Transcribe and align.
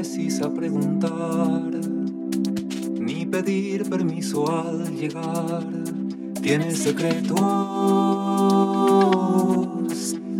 precisa 0.00 0.48
preguntar 0.48 1.60
ni 2.98 3.26
pedir 3.26 3.86
permiso 3.86 4.50
al 4.50 4.96
llegar. 4.96 5.62
Tiene 6.40 6.70
secretos, 6.74 7.38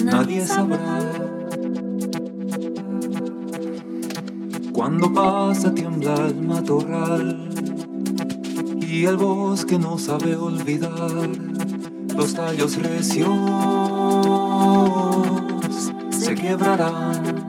nadie 0.02 0.46
sabrá. 0.46 0.98
Cuando 4.72 5.12
pasa 5.12 5.74
tiembla 5.74 6.14
el 6.28 6.40
matorral 6.40 7.50
y 8.80 9.04
el 9.04 9.18
bosque 9.18 9.78
no 9.78 9.98
sabe 9.98 10.36
olvidar 10.36 11.28
los 12.16 12.32
tallos 12.32 12.82
recios 12.82 13.28
se 16.18 16.34
quebrarán. 16.34 17.39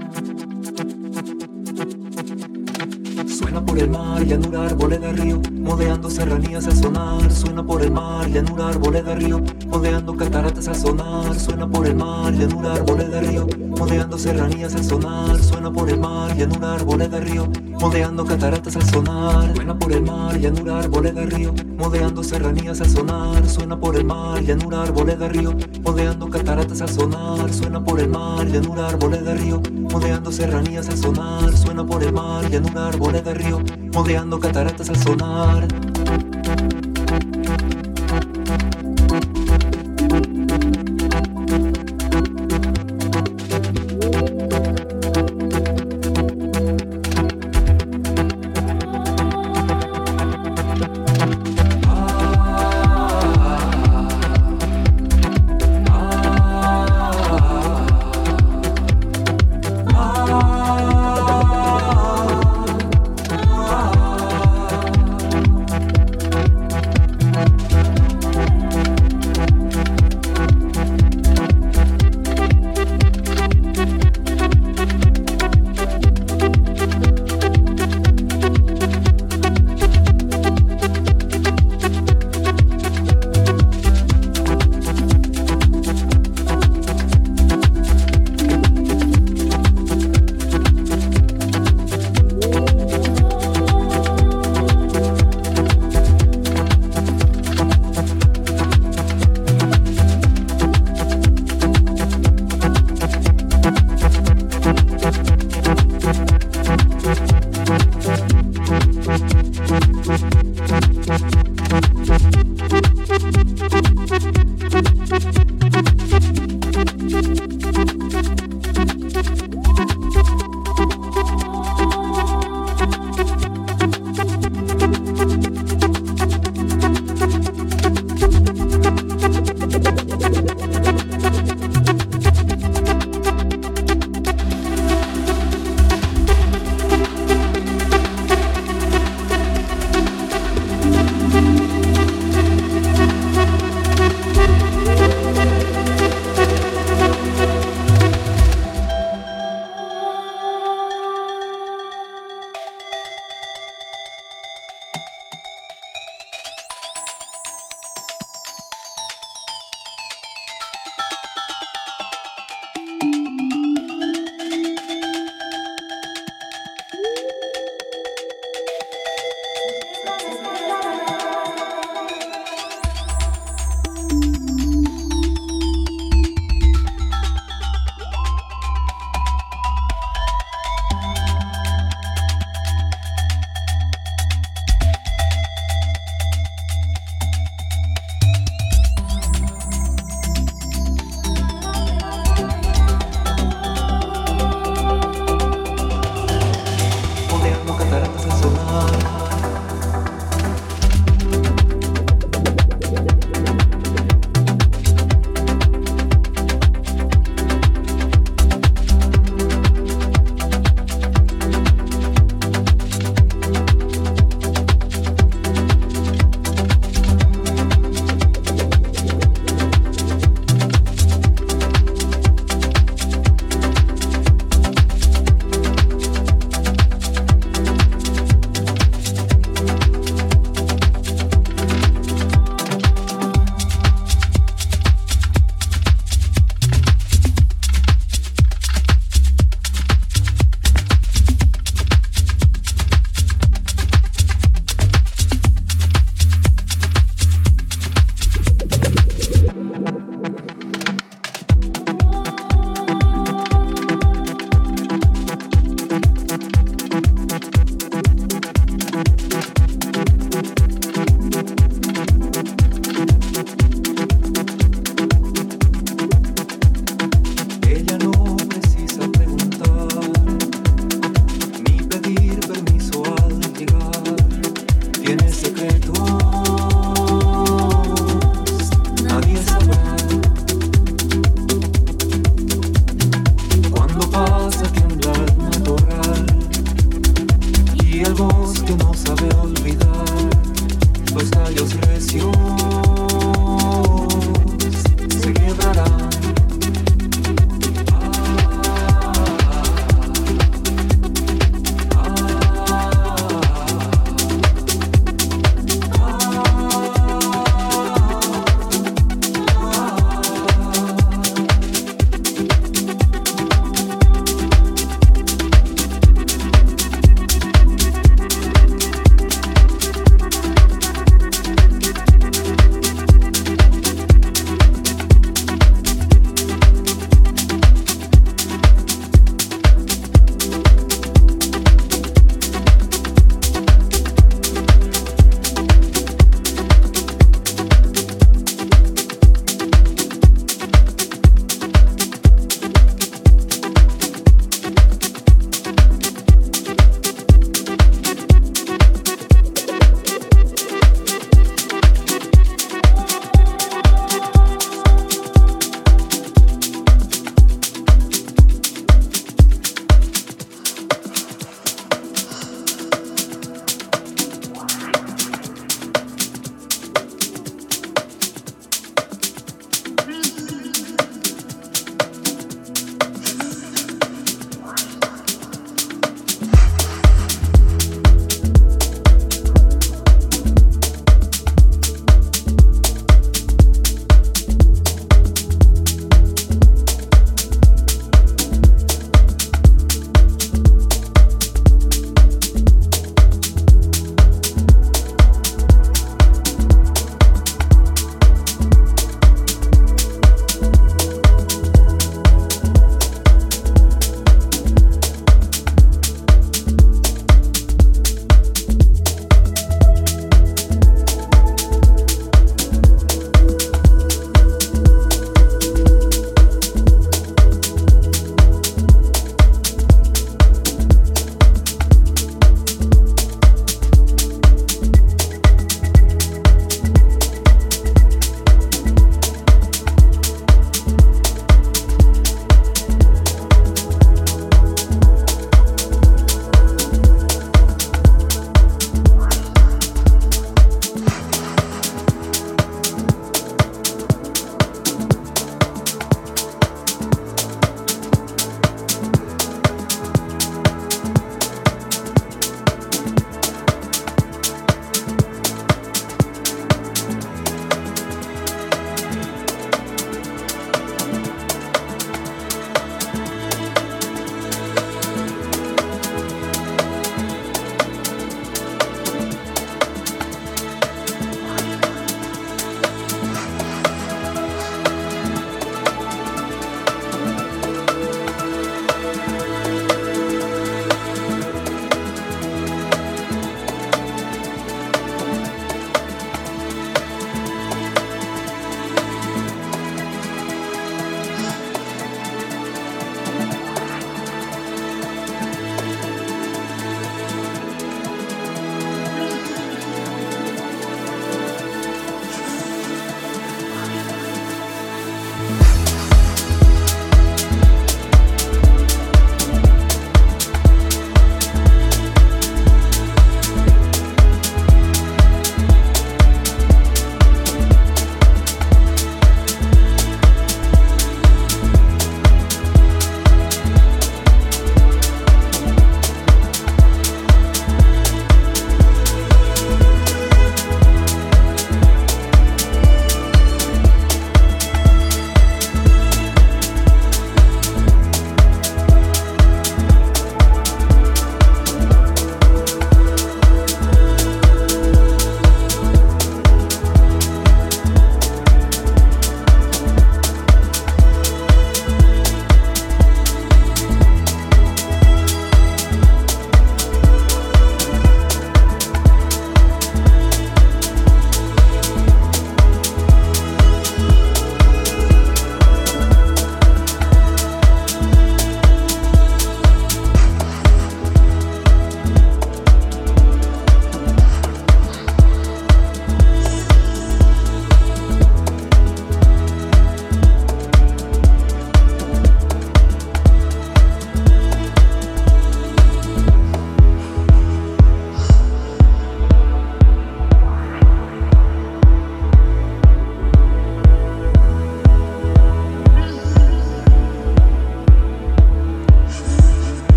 Por 3.71 3.79
el 3.79 3.89
mar, 3.89 4.21
llanura, 4.25 4.65
arboleda, 4.65 5.13
río, 5.13 5.41
modeando 5.49 6.09
serranías 6.09 6.67
a 6.67 6.75
sonar. 6.75 7.31
Suena 7.31 7.65
por 7.65 7.81
el 7.81 7.89
mar, 7.89 8.29
llanura, 8.29 8.67
arboleda, 8.67 9.15
río, 9.15 9.41
modeando 9.67 10.17
cataratas 10.17 10.67
a 10.67 10.75
sonar. 10.75 11.39
Suena 11.39 11.69
por 11.69 11.87
el 11.87 11.95
mar, 11.95 12.33
llanura, 12.33 12.73
arboleda, 12.73 13.21
río, 13.21 13.47
modeando 13.69 14.17
serranías 14.17 14.75
a 14.75 14.83
sonar. 14.83 15.41
Suena 15.41 15.71
por 15.71 15.89
el 15.89 15.97
mar, 15.97 16.35
llanura, 16.35 16.73
arboleda, 16.73 17.21
río, 17.21 17.49
modeando 17.79 18.25
cataratas 18.25 18.75
al 18.75 18.83
sonar. 18.83 19.55
Suena 19.55 19.79
por 19.79 19.93
el 19.93 20.01
mar, 20.01 20.37
llanura, 20.37 20.79
arboleda, 20.79 21.25
río, 21.25 21.53
modeando 21.77 22.23
serranías 22.25 22.81
al 22.81 22.89
sonar. 22.89 23.47
Suena 23.47 23.79
por 23.79 23.95
el 23.95 24.03
mar, 24.03 24.43
llanura, 24.43 24.83
arboleda, 24.83 25.29
río, 25.29 25.55
modeando 25.81 26.29
cataratas 26.29 26.81
al 26.81 26.89
sonar. 26.89 27.53
Suena 27.53 27.81
por 27.81 28.01
el 28.01 28.09
mar, 28.09 28.45
llanura, 28.47 28.89
arboleda, 28.89 29.33
río, 29.33 29.61
modeando 29.91 30.31
serranías 30.31 30.89
al 30.89 30.97
sonar. 30.97 31.55
Suena 31.55 31.85
por 31.85 32.03
el 32.03 32.13
mar, 32.13 32.49
llanura, 32.49 32.87
arboleda, 32.87 33.33
río, 33.33 33.61
modeando 33.93 34.39
cataratas 34.39 34.89
al 34.89 34.97
sonar. 34.97 35.67